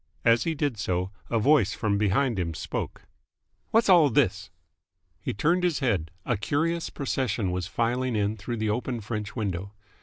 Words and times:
As 0.25 0.45
he 0.45 0.55
did 0.55 0.79
so, 0.79 1.11
a 1.29 1.37
voice 1.37 1.73
from 1.73 1.99
behind 1.99 2.39
him 2.39 2.55
spoke. 2.55 3.03
"Whassall 3.71 4.09
this?" 4.09 4.49
He 5.21 5.31
turned 5.31 5.61
his 5.63 5.77
head. 5.77 6.09
A 6.25 6.37
curious 6.37 6.89
procession 6.89 7.51
was 7.51 7.67
filing 7.67 8.15
in 8.15 8.35
through 8.35 8.57
the 8.57 8.69
open 8.71 9.01
French 9.01 9.35
window. 9.35 9.73